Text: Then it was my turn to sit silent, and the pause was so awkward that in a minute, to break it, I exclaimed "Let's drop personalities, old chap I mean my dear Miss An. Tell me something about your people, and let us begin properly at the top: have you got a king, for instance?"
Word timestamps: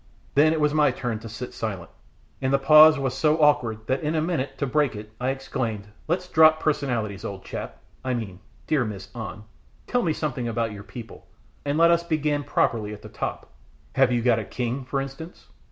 Then 0.33 0.51
it 0.51 0.59
was 0.59 0.73
my 0.73 0.89
turn 0.89 1.19
to 1.19 1.29
sit 1.29 1.53
silent, 1.53 1.91
and 2.41 2.51
the 2.51 2.57
pause 2.57 2.97
was 2.97 3.13
so 3.15 3.39
awkward 3.39 3.85
that 3.85 4.01
in 4.01 4.15
a 4.15 4.19
minute, 4.19 4.57
to 4.57 4.65
break 4.65 4.95
it, 4.95 5.11
I 5.21 5.29
exclaimed 5.29 5.89
"Let's 6.07 6.27
drop 6.27 6.59
personalities, 6.59 7.23
old 7.23 7.45
chap 7.45 7.77
I 8.03 8.15
mean 8.15 8.31
my 8.33 8.39
dear 8.65 8.83
Miss 8.83 9.09
An. 9.13 9.43
Tell 9.85 10.01
me 10.01 10.13
something 10.13 10.47
about 10.47 10.71
your 10.71 10.81
people, 10.81 11.27
and 11.65 11.77
let 11.77 11.91
us 11.91 12.01
begin 12.03 12.43
properly 12.43 12.93
at 12.93 13.03
the 13.03 13.09
top: 13.09 13.53
have 13.93 14.11
you 14.11 14.23
got 14.23 14.39
a 14.39 14.43
king, 14.43 14.85
for 14.85 14.99
instance?" 14.99 15.49